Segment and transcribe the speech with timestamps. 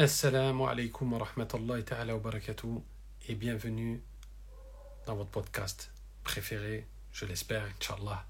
[0.00, 2.80] Assalamu alaikum wa rahmatullahi ta'ala wa barakatuh
[3.26, 4.00] et bienvenue
[5.06, 5.90] dans votre podcast
[6.22, 8.24] préféré, je l'espère, Inch'Allah,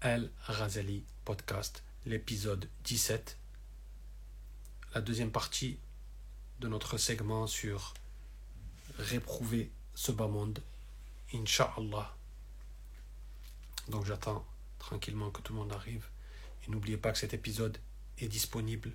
[0.00, 3.36] Al Ghazali Podcast, l'épisode 17,
[4.94, 5.78] la deuxième partie
[6.60, 7.92] de notre segment sur
[8.98, 10.62] réprouver ce bas monde,
[11.34, 12.16] Inch'Allah.
[13.90, 14.46] Donc j'attends
[14.78, 16.08] tranquillement que tout le monde arrive
[16.66, 17.76] et n'oubliez pas que cet épisode
[18.16, 18.90] est disponible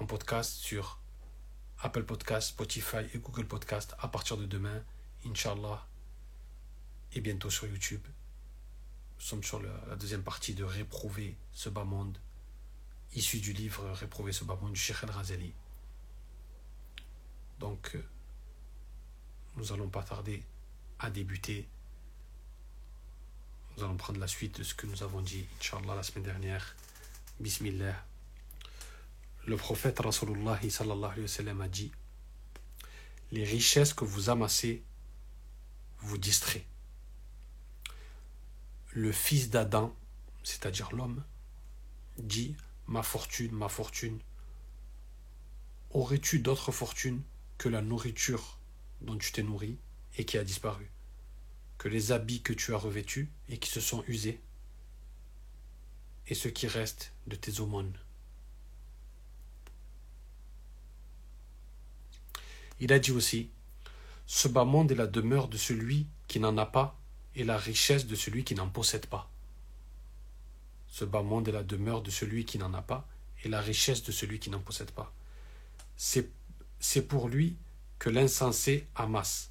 [0.00, 0.98] en podcast sur
[1.82, 4.82] Apple Podcast, Spotify et Google Podcast à partir de demain,
[5.26, 5.86] Inch'Allah,
[7.12, 8.02] et bientôt sur YouTube.
[9.16, 12.18] Nous sommes sur la deuxième partie de Réprouver ce bas monde,
[13.14, 15.52] issu du livre Réprouver ce bas monde du Sheikh El-Razali.
[17.58, 18.04] Donc, euh,
[19.56, 20.42] nous allons pas tarder
[20.98, 21.68] à débuter.
[23.76, 26.74] Nous allons prendre la suite de ce que nous avons dit, Inch'Allah, la semaine dernière.
[27.38, 28.02] Bismillah
[29.46, 31.92] le prophète Rasulullah a dit
[33.30, 34.82] Les richesses que vous amassez
[36.00, 36.66] vous distraient.
[38.92, 39.94] Le fils d'Adam,
[40.42, 41.22] c'est-à-dire l'homme,
[42.18, 42.56] dit
[42.88, 44.18] Ma fortune, ma fortune,
[45.90, 47.22] aurais-tu d'autres fortunes
[47.56, 48.58] que la nourriture
[49.00, 49.78] dont tu t'es nourri
[50.18, 50.90] et qui a disparu
[51.78, 54.40] Que les habits que tu as revêtus et qui se sont usés
[56.26, 57.96] Et ce qui reste de tes aumônes?
[62.80, 63.50] Il a dit aussi
[64.26, 66.98] Ce bas monde est la demeure de celui qui n'en a pas
[67.34, 69.30] et la richesse de celui qui n'en possède pas.
[70.88, 73.08] Ce bas monde est la demeure de celui qui n'en a pas
[73.44, 75.12] et la richesse de celui qui n'en possède pas.
[75.96, 77.56] C'est pour lui
[77.98, 79.50] que l'insensé amasse,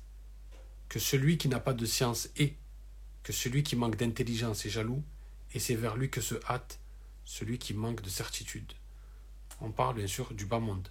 [0.90, 2.56] que celui qui n'a pas de science est,
[3.24, 5.04] que celui qui manque d'intelligence est jaloux,
[5.54, 6.80] et c'est vers lui que se hâte
[7.24, 8.74] celui qui manque de certitude.
[9.62, 10.88] On parle bien sûr du bas monde.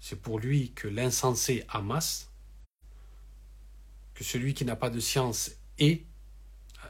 [0.00, 2.30] C'est pour lui que l'insensé amasse,
[4.14, 6.04] que celui qui n'a pas de science est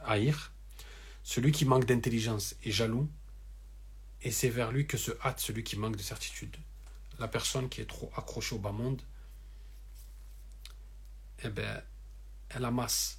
[0.05, 0.53] haïr,
[1.22, 3.10] celui qui manque d'intelligence est jaloux,
[4.22, 6.56] et c'est vers lui que se hâte celui qui manque de certitude.
[7.19, 9.03] La personne qui est trop accrochée au bas monde,
[11.43, 11.82] eh bien,
[12.50, 13.19] elle amasse.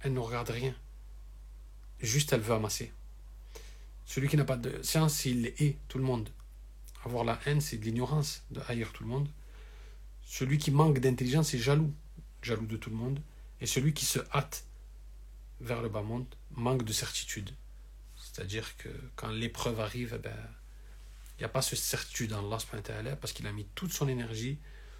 [0.00, 0.74] Elle ne regarde rien.
[2.00, 2.92] Juste, elle veut amasser.
[4.06, 6.28] Celui qui n'a pas de science, il est tout le monde.
[7.04, 9.28] Avoir la haine, c'est de l'ignorance, de haïr tout le monde.
[10.24, 11.92] Celui qui manque d'intelligence est jaloux,
[12.42, 13.20] jaloux de tout le monde.
[13.60, 14.64] Et celui qui se hâte
[15.60, 17.50] vers le bas monde manque de certitude.
[18.16, 20.36] C'est-à-dire que quand l'épreuve arrive, eh ben,
[21.36, 24.58] il n'y a pas ce certitude en Allah parce qu'il a mis toute son énergie,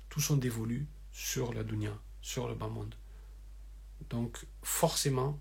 [0.09, 2.95] tout son dévolu sur la dunya, sur le bas monde.
[4.11, 5.41] Donc forcément,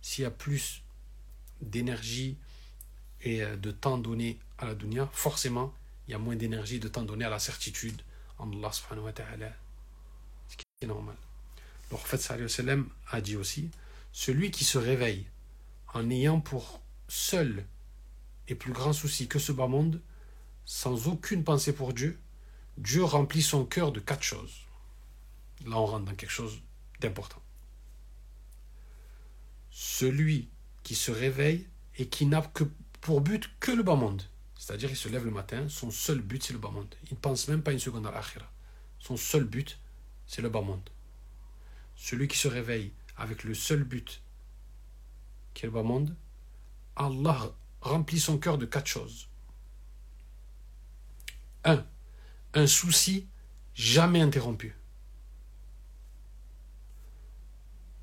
[0.00, 0.82] s'il y a plus
[1.60, 2.38] d'énergie
[3.22, 5.72] et euh, de temps donné à la dunya, forcément,
[6.06, 8.02] il y a moins d'énergie, de temps donné à la certitude
[8.38, 9.52] en Allah subhanahu wa ta'ala.
[10.48, 11.16] Ce qui est normal.
[11.90, 13.70] Le prophète sallam a dit aussi
[14.12, 15.26] Celui qui se réveille
[15.94, 17.66] en ayant pour seul
[18.48, 20.00] et plus grand souci que ce bas monde,
[20.64, 22.18] sans aucune pensée pour Dieu,
[22.78, 24.66] Dieu remplit son cœur de quatre choses.
[25.66, 26.60] Là, on rentre dans quelque chose
[27.00, 27.42] d'important.
[29.70, 30.48] Celui
[30.82, 31.66] qui se réveille
[31.98, 32.64] et qui n'a que
[33.02, 34.22] pour but que le bas monde.
[34.56, 36.94] C'est-à-dire, il se lève le matin, son seul but, c'est le bas monde.
[37.10, 38.50] Il ne pense même pas une seconde à l'akhira.
[39.00, 39.78] Son seul but,
[40.26, 40.88] c'est le bas monde.
[41.96, 44.22] Celui qui se réveille avec le seul but,
[45.52, 46.14] qui est le bas monde,
[46.94, 49.28] Allah remplit son cœur de quatre choses.
[51.64, 51.84] Un,
[52.54, 53.26] un souci
[53.74, 54.76] jamais interrompu.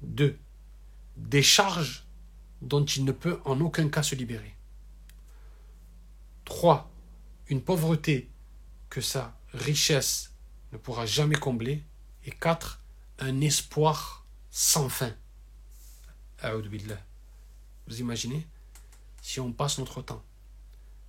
[0.01, 0.37] Deux,
[1.15, 2.05] des charges
[2.61, 4.58] dont il ne peut en aucun cas se libérer.
[6.49, 6.91] 3.
[7.47, 8.29] Une pauvreté
[8.89, 10.33] que sa richesse
[10.73, 11.83] ne pourra jamais combler.
[12.25, 12.81] Et 4.
[13.19, 15.13] Un espoir sans fin.
[17.87, 18.45] Vous imaginez
[19.21, 20.23] Si on passe notre temps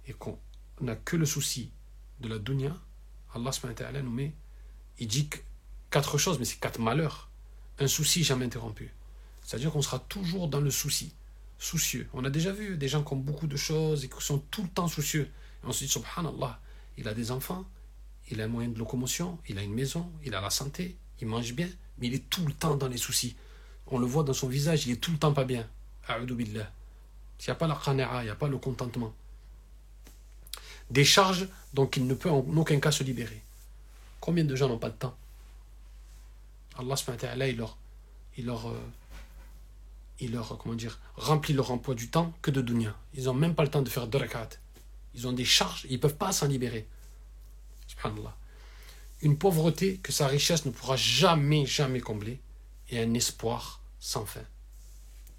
[0.06, 0.38] et qu'on
[0.80, 1.72] n'a que le souci
[2.20, 2.76] de la dunya,
[3.34, 3.50] Allah
[4.02, 4.34] nous met,
[4.98, 5.28] il dit
[5.90, 7.30] quatre choses, mais c'est quatre malheurs.
[7.78, 8.92] Un souci jamais interrompu.
[9.44, 11.14] C'est-à-dire qu'on sera toujours dans le souci
[11.60, 12.08] soucieux.
[12.14, 14.62] On a déjà vu des gens qui ont beaucoup de choses et qui sont tout
[14.62, 15.30] le temps soucieux.
[15.64, 16.60] On se dit, subhanallah,
[16.96, 17.64] il a des enfants,
[18.30, 21.26] il a un moyen de locomotion, il a une maison, il a la santé, il
[21.26, 21.68] mange bien,
[21.98, 23.36] mais il est tout le temps dans les soucis.
[23.88, 25.66] On le voit dans son visage, il est tout le temps pas bien.
[26.08, 26.70] billah.
[27.40, 29.12] Il n'y a pas la qana'a, il n'y a pas le contentement.
[30.90, 33.42] Des charges dont il ne peut en aucun cas se libérer.
[34.20, 35.16] Combien de gens n'ont pas de temps?
[36.76, 37.76] Allah il leur,
[38.36, 38.78] il leur euh,
[40.20, 42.94] il leur, comment dire, remplit leur emploi du temps que de dunya.
[43.14, 44.20] Ils n'ont même pas le temps de faire deux.
[45.14, 46.88] Ils ont des charges, ils ne peuvent pas s'en libérer.
[47.86, 48.36] Subhanallah.
[49.22, 52.40] Une pauvreté que sa richesse ne pourra jamais, jamais combler,
[52.88, 54.44] et un espoir sans fin.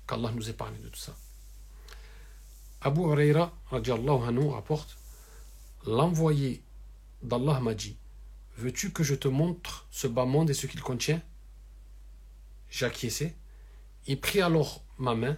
[0.08, 1.16] Qu'Allah nous épargne de tout ça.
[2.82, 4.98] Abu Huraira anhu, rapporte
[5.86, 6.64] L'envoyé
[7.24, 7.98] d'Allah m'a dit
[8.58, 11.22] Veux-tu que je te montre ce bas monde et ce qu'il contient?
[12.70, 13.36] J'acquiesçai.
[14.08, 15.38] Il prit alors ma main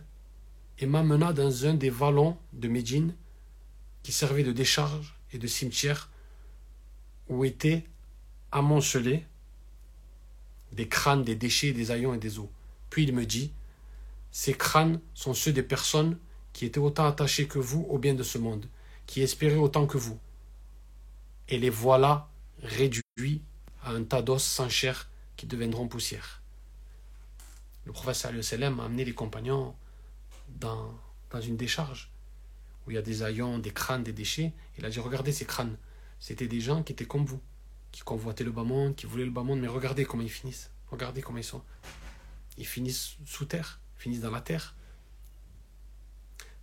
[0.79, 3.15] et m'amena dans un des vallons de Médine
[4.03, 6.09] qui servait de décharge et de cimetière
[7.29, 7.85] où étaient
[8.51, 9.25] amoncelés
[10.73, 12.49] des crânes, des déchets, des haillons et des os.
[12.89, 13.51] Puis il me dit
[14.31, 16.17] Ces crânes sont ceux des personnes
[16.51, 18.67] qui étaient autant attachées que vous au bien de ce monde,
[19.07, 20.19] qui espéraient autant que vous.
[21.47, 22.29] Et les voilà
[22.61, 23.41] réduits
[23.81, 26.41] à un tas d'os sans chair qui deviendront poussière.
[27.85, 29.75] Le prophète a amené les compagnons
[30.47, 30.93] dans,
[31.31, 32.11] dans une décharge
[32.85, 34.53] où il y a des haillons, des crânes, des déchets.
[34.77, 35.77] Il a dit Regardez ces crânes.
[36.19, 37.41] C'était des gens qui étaient comme vous,
[37.91, 40.71] qui convoitaient le bas monde, qui voulaient le bas monde, mais regardez comment ils finissent.
[40.89, 41.61] Regardez comment ils sont.
[42.57, 44.75] Ils finissent sous terre, ils finissent dans la terre.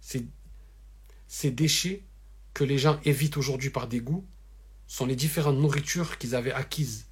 [0.00, 2.04] Ces, déchets
[2.54, 4.26] que les gens évitent aujourd'hui par dégoût
[4.86, 7.06] sont les différentes nourritures qu'ils avaient acquises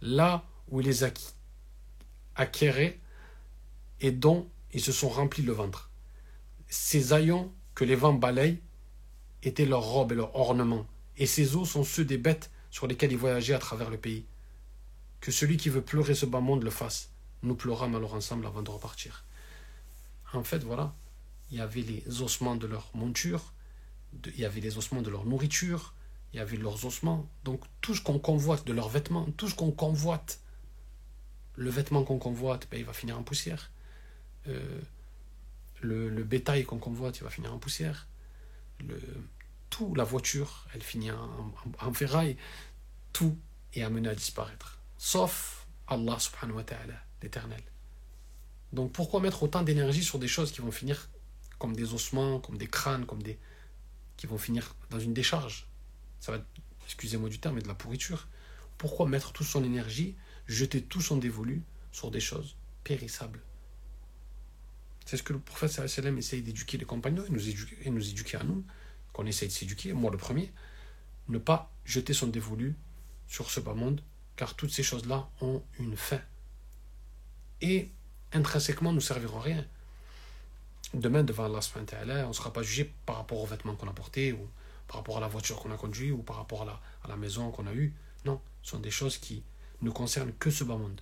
[0.00, 1.04] là où ils les
[2.34, 2.98] acquéraient
[4.00, 5.90] et dont ils se sont remplis le ventre.
[6.68, 8.60] Ces haillons que les vents balayent
[9.42, 10.86] étaient leurs robes et leurs ornements,
[11.16, 14.26] et ces os sont ceux des bêtes sur lesquelles ils voyageaient à travers le pays.
[15.22, 17.08] Que celui qui veut pleurer ce bas monde le fasse.
[17.42, 19.24] Nous pleurâmes alors ensemble avant de repartir.
[20.34, 20.94] En fait, voilà,
[21.50, 23.54] il y avait les ossements de leur monture,
[24.26, 25.94] il y avait les ossements de leur nourriture,
[26.34, 27.30] il y avait leurs ossements.
[27.44, 30.42] Donc tout ce qu'on convoite de leurs vêtements, tout ce qu'on convoite,
[31.56, 33.70] le vêtement qu'on convoite, ben, il va finir en poussière.
[34.48, 34.82] Euh,
[35.80, 38.06] le, bétail qu'on convoite, il va finir en poussière.
[38.80, 38.98] Le,
[39.70, 42.36] tout, la voiture, elle finit en, ferraille.
[43.12, 43.38] Tout
[43.74, 44.78] est amené à disparaître.
[44.98, 47.62] Sauf Allah subhanahu wa ta'ala, l'éternel.
[48.72, 51.08] Donc pourquoi mettre autant d'énergie sur des choses qui vont finir
[51.58, 53.38] comme des ossements, comme des crânes, comme des.
[54.16, 55.66] qui vont finir dans une décharge?
[56.20, 56.46] Ça va être,
[56.84, 58.28] excusez-moi du terme, mais de la pourriture.
[58.78, 60.16] Pourquoi mettre toute son énergie,
[60.46, 61.62] jeter tout son dévolu
[61.92, 63.40] sur des choses périssables?
[65.10, 67.30] C'est ce que le prophète sallam essaye d'éduquer les compagnons et
[67.90, 68.64] nous éduquer, à nous,
[69.12, 70.52] qu'on essaye de s'éduquer, moi le premier,
[71.26, 72.76] ne pas jeter son dévolu
[73.26, 74.02] sur ce bas monde,
[74.36, 76.20] car toutes ces choses-là ont une fin.
[77.60, 77.90] Et
[78.32, 79.66] intrinsèquement, nous serviront rien.
[80.94, 81.58] Demain, devant Allah,
[82.24, 84.48] on ne sera pas jugé par rapport aux vêtements qu'on a portés, ou
[84.86, 87.16] par rapport à la voiture qu'on a conduite, ou par rapport à la, à la
[87.16, 87.92] maison qu'on a eue.
[88.26, 89.42] Non, ce sont des choses qui
[89.82, 91.00] ne concernent que ce bas monde,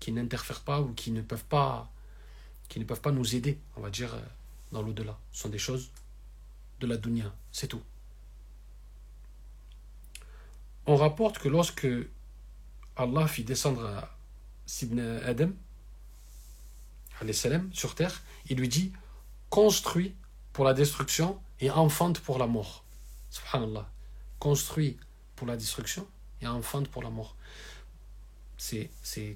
[0.00, 1.92] qui n'interfèrent pas ou qui ne peuvent pas
[2.68, 4.20] qui ne peuvent pas nous aider, on va dire, euh,
[4.72, 5.18] dans l'au-delà.
[5.32, 5.90] Ce sont des choses
[6.80, 7.82] de la dunya, c'est tout.
[10.86, 11.88] On rapporte que lorsque
[12.96, 14.16] Allah fit descendre à
[14.66, 15.50] Sibn Adam,
[17.72, 18.92] sur terre, il lui dit
[19.50, 20.14] Construis
[20.52, 22.84] pour la destruction et enfante pour la mort.
[23.30, 23.88] Subhanallah.
[24.38, 24.98] Construis
[25.34, 26.06] pour la destruction
[26.40, 27.36] et enfante pour la mort
[28.56, 28.90] c'est,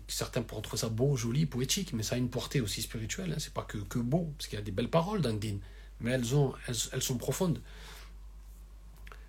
[0.08, 3.32] certains pourront trouver ça beau, joli, poétique, mais ça a une portée aussi spirituelle.
[3.32, 3.38] Hein.
[3.38, 5.38] C'est pas que, que beau, parce qu'il y a des belles paroles dans le
[6.00, 7.60] mais elles, ont, elles, sont profondes.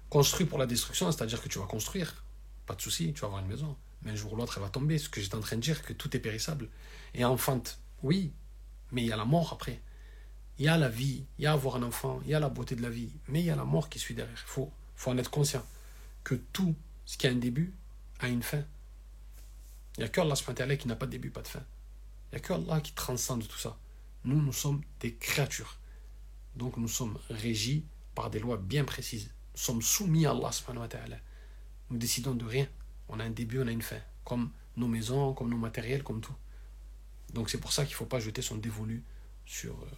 [0.09, 2.23] Construit pour la destruction, c'est-à-dire que tu vas construire,
[2.65, 4.69] pas de souci, tu vas avoir une maison, mais un jour ou l'autre elle va
[4.69, 4.97] tomber.
[4.97, 6.69] Ce que j'étais en train de dire, que tout est périssable.
[7.13, 8.31] Et enfante, oui,
[8.91, 9.81] mais il y a la mort après.
[10.57, 12.49] Il y a la vie, il y a avoir un enfant, il y a la
[12.49, 14.35] beauté de la vie, mais il y a la mort qui suit derrière.
[14.35, 15.65] Il faut, faut en être conscient
[16.23, 17.73] que tout ce qui a un début
[18.19, 18.63] a une fin.
[19.97, 20.35] Il n'y a que Allah
[20.77, 21.63] qui n'a pas de début, pas de fin.
[22.31, 23.77] Il n'y a que Allah qui transcende tout ça.
[24.23, 25.77] Nous, nous sommes des créatures.
[26.55, 27.83] Donc nous sommes régis
[28.15, 29.31] par des lois bien précises.
[29.53, 31.17] Nous sommes soumis à Allah subhanahu wa.
[31.89, 32.67] Nous décidons de rien.
[33.09, 33.99] On a un début, on a une fin.
[34.23, 36.35] Comme nos maisons, comme nos matériels, comme tout.
[37.33, 39.03] Donc c'est pour ça qu'il ne faut pas jeter son dévolu
[39.45, 39.89] sur, euh,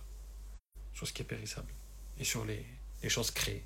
[0.94, 1.74] sur ce qui est périssable
[2.18, 2.66] et sur les,
[3.02, 3.66] les choses créées.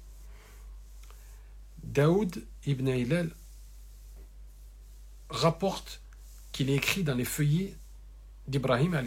[1.84, 3.34] Daoud ibn Hilal
[5.30, 6.02] rapporte
[6.58, 7.76] qu'il est écrit dans les feuillets
[8.48, 9.00] d'Ibrahim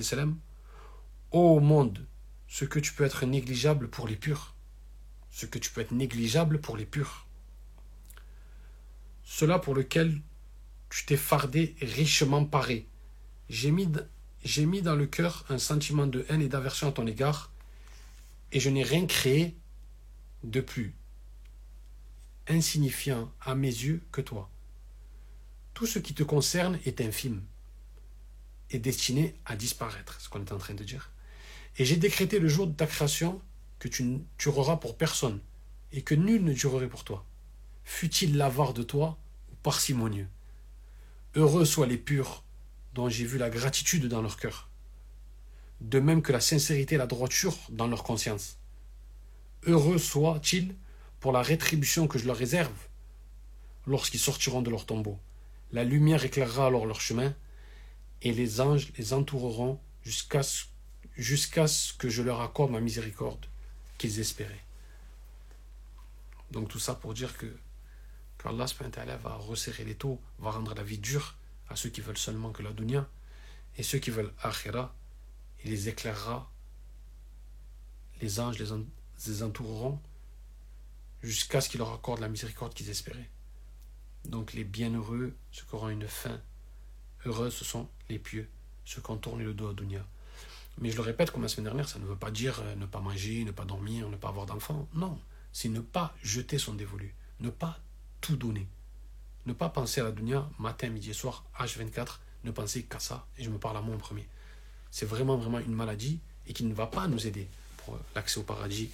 [1.33, 2.07] Ô monde,
[2.47, 4.55] ce que tu peux être négligeable pour les purs,
[5.33, 7.27] ce que tu peux être négligeable pour les purs.
[9.25, 10.21] Cela pour lequel
[10.91, 12.87] tu t'es fardé richement paré.
[13.49, 13.89] J'ai mis,
[14.45, 17.51] j'ai mis dans le cœur un sentiment de haine et d'aversion à ton égard,
[18.53, 19.57] et je n'ai rien créé
[20.45, 20.95] de plus
[22.47, 24.49] insignifiant à mes yeux que toi
[25.81, 27.43] tout ce qui te concerne est infime
[28.69, 31.11] et destiné à disparaître, ce qu'on est en train de dire.
[31.79, 33.41] Et j'ai décrété le jour de ta création
[33.79, 35.41] que tu ne dureras pour personne
[35.93, 37.25] et que nul ne durerait pour toi.
[37.83, 39.19] Fut-il l'avare de toi
[39.51, 40.29] ou parcimonieux?
[41.35, 42.45] Heureux soient les purs,
[42.93, 44.69] dont j'ai vu la gratitude dans leur cœur,
[45.81, 48.59] de même que la sincérité et la droiture dans leur conscience.
[49.63, 50.75] Heureux soient-ils
[51.21, 52.89] pour la rétribution que je leur réserve
[53.87, 55.19] lorsqu'ils sortiront de leur tombeau.
[55.73, 57.35] La lumière éclairera alors leur chemin,
[58.23, 63.47] et les anges les entoureront jusqu'à ce, que je leur accorde ma miséricorde
[63.99, 64.65] qu'ils espéraient.
[66.51, 67.47] Donc tout ça pour dire que
[68.43, 68.67] qu'Allah
[69.23, 71.37] va resserrer les taux, va rendre la vie dure
[71.69, 73.09] à ceux qui veulent seulement que la dunya,
[73.77, 74.95] et ceux qui veulent akhira,
[75.65, 76.51] il les éclairera,
[78.21, 80.01] les anges les entoureront
[81.23, 83.31] jusqu'à ce qu'il leur accorde la miséricorde qu'ils espéraient.
[84.25, 86.41] Donc les bienheureux, ceux qui auront une fin
[87.25, 88.49] heureuse, ce sont les pieux,
[88.85, 90.05] ceux qui ont tourné le dos à dunya.
[90.79, 92.87] Mais je le répète comme la semaine dernière, ça ne veut pas dire euh, ne
[92.87, 94.89] pas manger, ne pas dormir, ne pas avoir d'enfants.
[94.95, 95.19] Non,
[95.53, 97.79] c'est ne pas jeter son dévolu, ne pas
[98.21, 98.67] tout donner.
[99.47, 103.27] Ne pas penser à la dunya matin, midi et soir, H24, ne penser qu'à ça,
[103.37, 104.27] et je me parle à moi en premier.
[104.91, 107.49] C'est vraiment, vraiment une maladie et qui ne va pas nous aider
[107.79, 108.91] pour l'accès au paradis,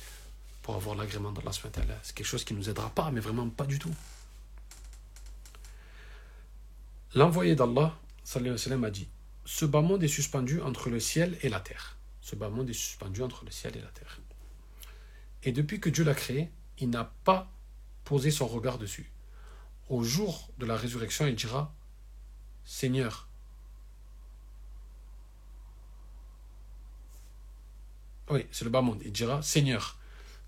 [0.63, 1.53] pour avoir l'agrément d'Allah.
[2.03, 3.95] C'est quelque chose qui ne nous aidera pas, mais vraiment pas du tout.
[7.17, 7.99] L'envoyé d'Allah
[8.35, 9.09] a dit
[9.47, 11.97] Ce bas monde est suspendu entre le ciel et la terre.
[12.21, 14.21] Ce bas monde est suspendu entre le ciel et la terre.
[15.43, 17.51] Et depuis que Dieu l'a créé, il n'a pas
[18.05, 19.11] posé son regard dessus.
[19.89, 21.75] Au jour de la résurrection, il dira
[22.67, 23.27] Seigneur,
[28.29, 29.99] oui, c'est le bas monde, il dira Seigneur,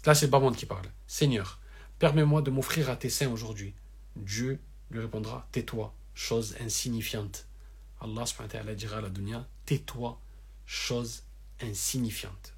[0.05, 1.61] là c'est le bas monde qui parle, Seigneur,
[1.99, 3.73] permets-moi de m'offrir à tes saints aujourd'hui.
[4.17, 4.61] Dieu
[4.91, 7.47] lui répondra Tais-toi, chose insignifiante.
[8.01, 8.25] Allah
[8.75, 10.21] dira à la dunya Tais-toi,
[10.67, 11.23] chose
[11.61, 12.55] insignifiante.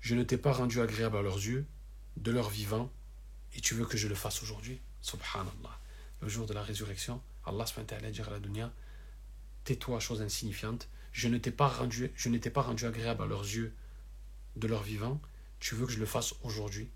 [0.00, 1.66] Je ne t'ai pas rendu agréable à leurs yeux,
[2.18, 2.88] de leur vivant,
[3.56, 4.80] et tu veux que je le fasse aujourd'hui?
[5.00, 5.76] Subhanallah.
[6.20, 7.64] Le jour de la résurrection, Allah
[8.12, 8.72] dira à la dunya
[9.64, 12.12] Tais-toi, chose insignifiante, je ne t'ai pas rendu,
[12.54, 13.74] pas rendu agréable à leurs yeux,
[14.54, 15.20] de leur vivant,
[15.58, 16.88] tu veux que je le fasse aujourd'hui?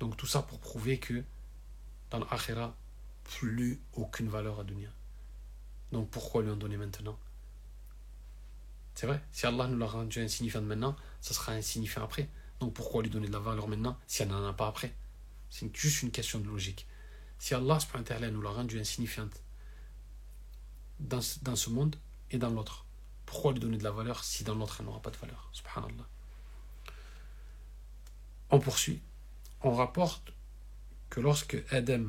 [0.00, 1.22] Donc tout ça pour prouver que
[2.10, 2.76] dans l'akhira,
[3.22, 4.90] plus aucune valeur à dunya.
[5.92, 7.18] Donc pourquoi lui en donner maintenant?
[8.94, 12.28] C'est vrai, si Allah nous l'a rendu insignifiant maintenant, ça sera insignifiant après.
[12.58, 14.94] Donc pourquoi lui donner de la valeur maintenant si elle n'en a pas après?
[15.48, 16.86] C'est juste une question de logique.
[17.38, 17.78] Si Allah
[18.30, 19.42] nous l'a rendu insignifiante
[20.98, 21.96] dans, dans ce monde
[22.30, 22.84] et dans l'autre,
[23.26, 25.48] pourquoi lui donner de la valeur si dans l'autre elle n'aura pas de valeur?
[25.52, 26.08] Subhanallah.
[28.50, 29.00] On poursuit.
[29.62, 30.32] On rapporte
[31.10, 32.04] que lorsque Adam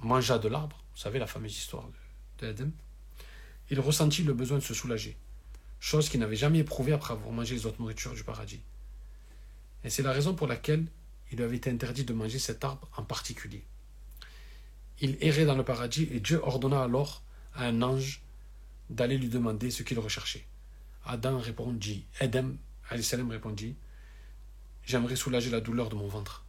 [0.00, 1.88] mangea de l'arbre, vous savez la fameuse histoire
[2.38, 2.70] d'Adam,
[3.70, 5.16] il ressentit le besoin de se soulager,
[5.80, 8.60] chose qu'il n'avait jamais éprouvée après avoir mangé les autres nourritures du paradis.
[9.82, 10.86] Et c'est la raison pour laquelle
[11.30, 13.64] il lui avait été interdit de manger cet arbre en particulier.
[15.00, 17.22] Il errait dans le paradis et Dieu ordonna alors
[17.54, 18.22] à un ange
[18.88, 20.46] d'aller lui demander ce qu'il recherchait.
[21.04, 22.52] Adam répondit, Adam
[22.90, 23.76] répondit,
[24.86, 26.44] J'aimerais soulager la douleur de mon ventre.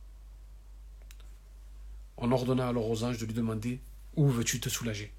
[2.18, 3.82] On ordonna alors aux anges de lui demander
[4.16, 5.14] Où veux-tu te soulager?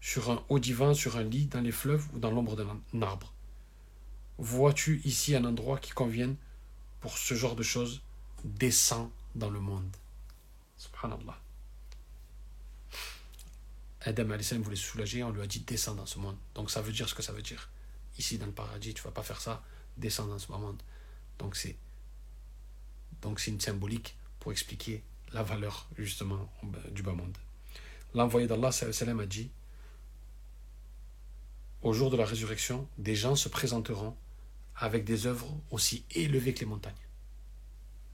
[0.00, 3.32] Sur un haut divan, sur un lit, dans les fleuves ou dans l'ombre d'un arbre.
[4.38, 6.36] Vois-tu ici un endroit qui convienne
[7.00, 8.02] pour ce genre de choses?
[8.44, 9.96] Descends dans le monde.
[10.76, 11.38] Subhanallah.
[14.02, 16.36] Adam voulait se soulager, on lui a dit descends dans ce monde.
[16.54, 17.70] Donc ça veut dire ce que ça veut dire.
[18.18, 19.62] Ici dans le paradis, tu vas pas faire ça,
[19.96, 20.82] descends dans ce monde.
[21.38, 21.76] Donc c'est
[23.24, 25.02] donc c'est une symbolique pour expliquer
[25.32, 26.52] la valeur justement
[26.92, 27.36] du bas monde.
[28.14, 29.50] L'envoyé d'Allah a dit
[31.82, 34.16] au jour de la résurrection, des gens se présenteront
[34.76, 36.94] avec des œuvres aussi élevées que les montagnes.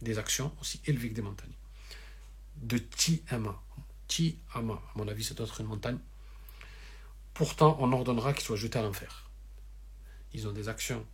[0.01, 1.53] Des actions aussi élevées que des montagnes.
[2.57, 3.61] De Ti-Ama.
[4.09, 5.99] Ti-Ama, à mon avis, c'est d'autres une montagne.
[7.35, 9.31] Pourtant, on ordonnera qu'ils soient jetés à l'enfer.
[10.33, 11.07] Ils ont des actions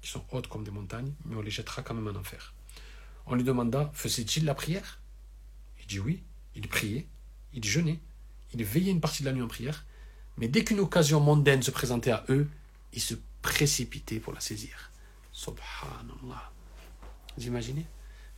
[0.00, 2.54] qui sont hautes comme des montagnes, mais on les jettera quand même en enfer.
[3.26, 5.00] On lui demanda faisait-il la prière?
[5.80, 6.22] Il dit oui.
[6.56, 7.08] Il priait,
[7.52, 7.98] il jeûnait,
[8.52, 9.84] il veillait une partie de la nuit en prière,
[10.36, 12.48] mais dès qu'une occasion mondaine se présentait à eux,
[12.92, 14.90] ils se précipitaient pour la saisir.
[15.32, 16.52] Subhanallah.
[17.36, 17.86] Vous imaginez?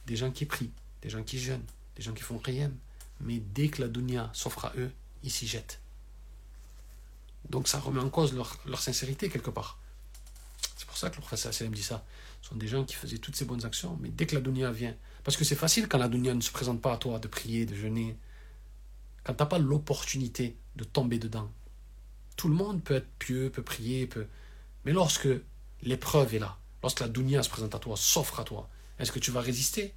[0.07, 1.67] Des gens qui prient, des gens qui jeûnent,
[1.97, 2.73] des gens qui font rien,
[3.21, 4.91] mais dès que la dunya s'offre à eux,
[5.23, 5.81] ils s'y jettent.
[7.51, 9.79] Donc ça remet en cause leur, sincérité quelque part.
[10.77, 12.05] C'est pour ça que le professeur Salem dit ça.
[12.47, 14.71] Ce sont des gens qui faisaient toutes ces bonnes actions, mais dès que la dunya
[14.71, 17.27] vient, parce que c'est facile quand la dunya ne se présente pas à toi de
[17.27, 18.17] prier, de jeûner,
[19.25, 21.51] quand tu n'as pas l'opportunité de tomber dedans,
[22.37, 24.29] tout le monde peut être pieux, peut prier, peut...
[24.85, 25.27] Mais lorsque
[25.83, 29.19] l'épreuve est là, lorsque la dunya se présente à toi, s'offre à toi, est-ce que
[29.19, 29.93] tu vas résister?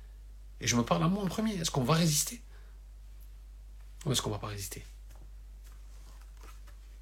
[0.59, 1.53] Et je me parle à moi en premier.
[1.53, 2.41] Est-ce qu'on va résister?
[4.07, 4.83] Ou est-ce qu'on va pas résister?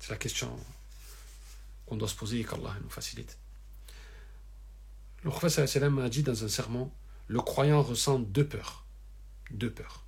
[0.02, 0.54] C'est la question
[1.86, 3.38] qu'on doit se poser et qu'Allah nous facilite.
[5.28, 6.90] Le prophète a dit dans un serment
[7.28, 8.86] Le croyant ressent deux peurs.
[9.52, 10.06] Deux peurs.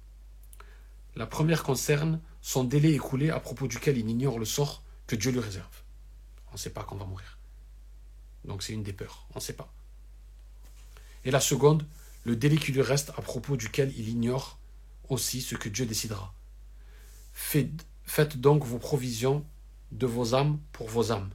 [1.17, 5.33] La première concerne son délai écoulé à propos duquel il ignore le sort que Dieu
[5.33, 5.83] lui réserve.
[6.51, 7.37] On ne sait pas quand on va mourir.
[8.45, 9.73] Donc c'est une des peurs, on ne sait pas.
[11.25, 11.85] Et la seconde,
[12.23, 14.57] le délai qui lui reste à propos duquel il ignore
[15.09, 16.33] aussi ce que Dieu décidera.
[17.33, 19.45] Faites donc vos provisions
[19.91, 21.31] de vos âmes pour vos âmes,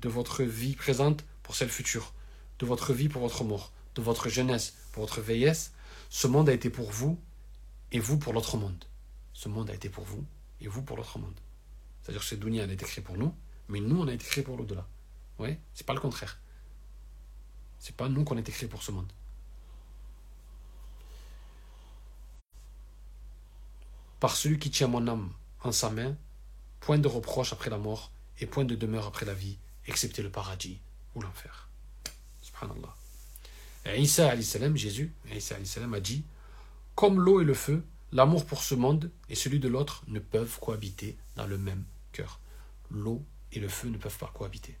[0.00, 2.12] de votre vie présente pour celle future,
[2.60, 5.72] de votre vie pour votre mort, de votre jeunesse pour votre vieillesse.
[6.10, 7.18] Ce monde a été pour vous
[7.90, 8.84] et vous pour l'autre monde.
[9.32, 10.24] Ce monde a été pour vous
[10.60, 11.38] et vous pour l'autre monde.
[12.02, 13.34] C'est-à-dire que ce dunya a été créé pour nous,
[13.68, 14.86] mais nous on a été créé pour l'au-delà.
[15.38, 16.38] Oui, c'est pas le contraire.
[17.78, 19.10] C'est pas nous qu'on a été créés pour ce monde.
[24.20, 26.14] Par celui qui tient mon âme en sa main,
[26.80, 30.30] point de reproche après la mort et point de demeure après la vie, excepté le
[30.30, 30.78] paradis
[31.14, 31.69] ou l'enfer.
[33.96, 34.34] Isa
[34.74, 36.24] Jésus, Isa a dit
[36.94, 40.58] Comme l'eau et le feu, l'amour pour ce monde et celui de l'autre ne peuvent
[40.60, 42.40] cohabiter dans le même cœur.
[42.90, 44.76] L'eau et le feu ne peuvent pas cohabiter.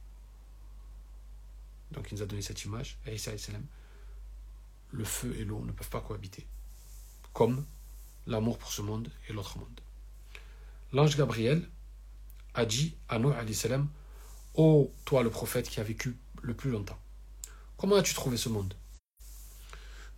[1.92, 2.98] Donc il nous a donné cette image,
[4.92, 6.46] le feu et l'eau ne peuvent pas cohabiter.
[7.32, 7.64] Comme
[8.26, 9.80] l'amour pour ce monde et l'autre monde.
[10.92, 11.68] L'ange Gabriel
[12.54, 13.88] a dit à Noé salam
[14.54, 16.98] Ô toi le prophète qui a vécu le plus longtemps,
[17.80, 18.74] comment as-tu trouvé ce monde?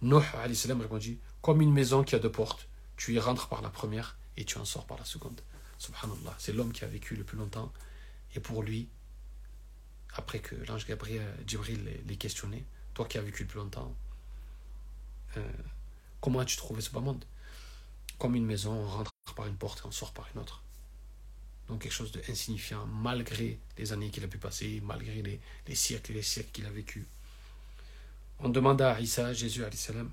[0.00, 2.66] Noé salam répondit Comme une maison qui a deux portes,
[2.96, 5.40] tu y rentres par la première et tu en sors par la seconde.
[5.78, 7.72] Subhanallah, c'est l'homme qui a vécu le plus longtemps
[8.34, 8.88] et pour lui,
[10.14, 13.94] après que l'ange Gabriel, Djibril l'ait questionné, toi qui as vécu le plus longtemps,
[15.36, 15.52] euh,
[16.20, 17.24] comment as-tu trouvé ce bas monde?
[18.18, 20.64] Comme une maison, on rentre par une porte et on sort par une autre.
[21.68, 26.14] Donc quelque chose d'insignifiant, malgré les années qu'il a pu passer, malgré les, siècles et
[26.14, 27.06] les siècles qu'il a vécu.
[28.44, 30.10] On demanda à Isa, Jésus, salam,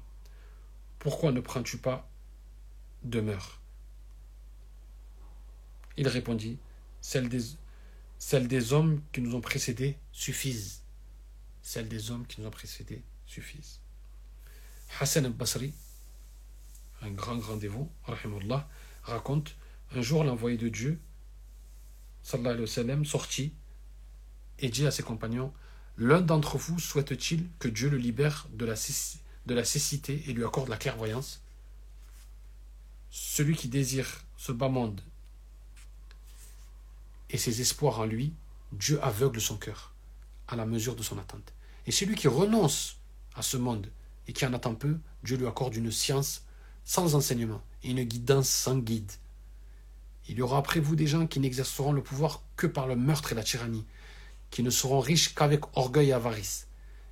[1.00, 2.08] pourquoi ne prends-tu pas
[3.02, 3.60] demeure?
[5.98, 6.60] Il répondit,
[7.02, 10.84] celles des hommes qui nous ont précédés suffisent.
[11.64, 13.80] Celles des hommes qui nous ont précédés suffisent.
[15.00, 15.74] Hassan al-Basri,
[17.02, 17.90] un grand, grand dévot,
[19.04, 19.56] raconte
[19.96, 21.00] un jour l'envoyé de Dieu,
[22.22, 23.54] sallallahu alayhi wa sallam, sortit
[24.60, 25.52] et dit à ses compagnons
[26.02, 28.76] L'un d'entre vous souhaite-t-il que Dieu le libère de la,
[29.46, 31.42] de la cécité et lui accorde la clairvoyance?
[33.12, 35.02] Celui qui désire ce bas monde
[37.30, 38.34] et ses espoirs en lui,
[38.72, 39.94] Dieu aveugle son cœur
[40.48, 41.54] à la mesure de son attente.
[41.86, 42.96] Et celui qui renonce
[43.36, 43.92] à ce monde
[44.28, 46.44] et qui en attend peu, Dieu lui accorde une science
[46.86, 49.12] sans enseignement et une guidance sans guide.
[50.30, 53.34] Il y aura après vous des gens qui n'exerceront le pouvoir que par le meurtre
[53.34, 53.86] et la tyrannie,
[54.52, 56.68] qui ne seront riches qu'avec orgueil et avarice,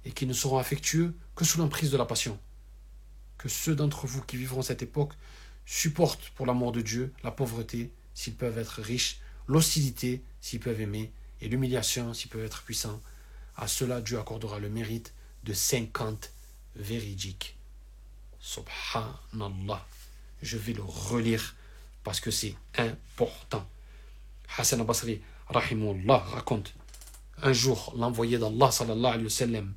[0.06, 2.40] et qui ne seront affectueux que sous l'emprise de la passion.
[3.38, 5.14] Que ceux d'entre vous qui vivront cette époque
[5.66, 11.12] supportent pour l'amour de Dieu la pauvreté, s'ils peuvent être riches, l'hostilité s'ils peuvent aimer,
[11.42, 13.02] et l'humiliation s'ils peuvent être puissants.
[13.56, 16.32] À cela, Dieu accordera le mérite de 50
[16.76, 17.58] véridiques.
[18.40, 19.86] Subhanallah.
[20.42, 21.56] Je vais le relire
[22.04, 23.68] parce que c'est important.
[24.58, 26.74] Hassan al-Basri, rahimullah, raconte
[27.42, 29.74] un jour, l'envoyé d'Allah, sallallahu alayhi wa sallam,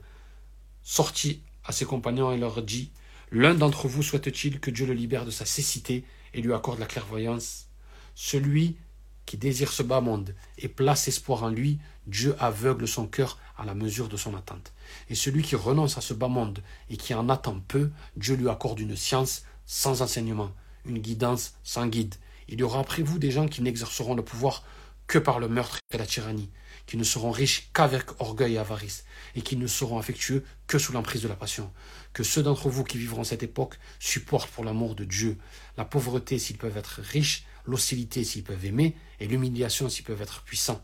[0.82, 2.90] sortit à ses compagnons et leur dit
[3.30, 6.86] L'un d'entre vous souhaite-t-il que Dieu le libère de sa cécité et lui accorde la
[6.86, 7.68] clairvoyance?
[8.14, 8.76] Celui
[9.24, 13.64] qui désire ce bas monde et place espoir en lui, Dieu aveugle son cœur à
[13.64, 14.72] la mesure de son attente.
[15.08, 18.48] Et celui qui renonce à ce bas monde et qui en attend peu, Dieu lui
[18.48, 20.50] accorde une science sans enseignement,
[20.84, 22.16] une guidance sans guide.
[22.48, 24.64] Il y aura après vous des gens qui n'exerceront le pouvoir
[25.10, 26.52] que par le meurtre et la tyrannie,
[26.86, 30.92] qui ne seront riches qu'avec orgueil et avarice, et qui ne seront affectueux que sous
[30.92, 31.72] l'emprise de la passion.
[32.12, 35.36] Que ceux d'entre vous qui vivront cette époque supportent pour l'amour de Dieu
[35.76, 40.44] la pauvreté s'ils peuvent être riches, l'hostilité s'ils peuvent aimer, et l'humiliation s'ils peuvent être
[40.44, 40.80] puissants.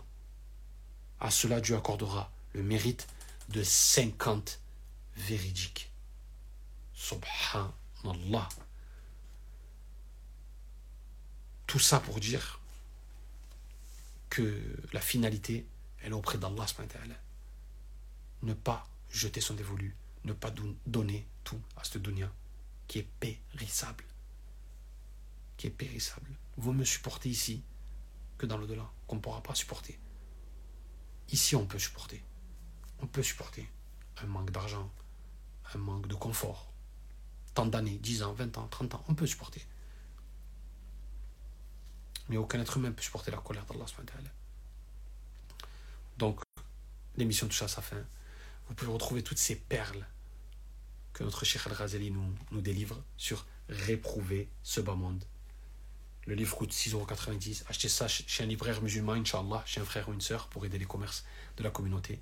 [1.21, 3.07] À cela, Dieu accordera le mérite
[3.51, 4.61] de 50
[5.17, 5.93] véridiques.
[6.95, 8.49] Subhanallah.
[11.69, 12.61] Tout ça pour dire
[14.93, 15.67] la finalité,
[16.03, 16.67] elle est auprès d'Allah.
[18.43, 20.53] Ne pas jeter son dévolu, ne pas
[20.87, 22.33] donner tout à ce dunya
[22.87, 24.05] qui est périssable.
[25.57, 26.31] Qui est périssable.
[26.57, 27.63] Vous me supportez ici
[28.39, 29.99] que dans l'au-delà, qu'on ne pourra pas supporter.
[31.31, 32.23] Ici, on peut supporter.
[33.01, 33.69] On peut supporter
[34.19, 34.91] un manque d'argent,
[35.75, 36.73] un manque de confort,
[37.55, 39.67] tant d'années, 10 ans, 20 ans, 30 ans, on peut supporter.
[42.29, 43.87] Mais aucun être humain peut supporter la colère d'Allah.
[46.19, 46.41] Donc,
[47.17, 48.03] l'émission touche à sa fin.
[48.69, 50.07] Vous pouvez retrouver toutes ces perles
[51.13, 55.25] que notre Cheikh Al-Ghazali nous, nous délivre sur Réprouver ce bas monde.
[56.27, 57.65] Le livre coûte 6,90€.
[57.69, 60.79] Achetez ça chez un libraire musulman, Inch'Allah, chez un frère ou une sœur, pour aider
[60.79, 61.25] les commerces
[61.57, 62.21] de la communauté.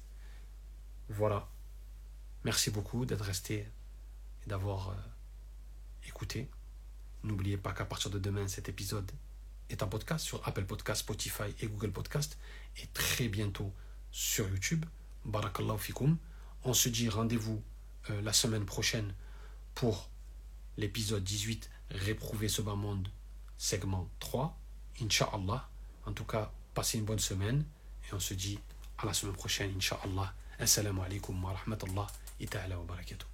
[1.08, 1.48] Voilà.
[2.44, 3.66] Merci beaucoup d'être resté
[4.44, 4.94] et d'avoir euh,
[6.06, 6.48] écouté.
[7.22, 9.10] N'oubliez pas qu'à partir de demain, cet épisode
[9.74, 12.38] est un podcast sur Apple Podcast, Spotify et Google Podcast.
[12.82, 13.72] Et très bientôt
[14.10, 14.84] sur YouTube.
[15.24, 16.16] Barakallahu fikum.
[16.62, 17.62] On se dit rendez-vous
[18.10, 19.14] euh, la semaine prochaine
[19.74, 20.08] pour
[20.76, 23.08] l'épisode 18, Réprouver ce bas monde
[23.58, 24.56] segment 3.
[25.02, 25.68] Inch'Allah.
[26.06, 27.64] En tout cas, passez une bonne semaine
[28.08, 28.58] et on se dit
[28.98, 30.34] à la semaine prochaine, Inch'Allah.
[30.58, 32.06] Assalamu alaikum wa rahmatullah
[32.40, 33.33] wa barakatuh.